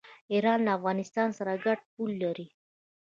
ایران 0.33 0.59
له 0.65 0.71
افغانستان 0.77 1.29
سره 1.37 1.53
ګډه 1.65 1.83
پوله 1.93 2.15
لري. 2.23 2.47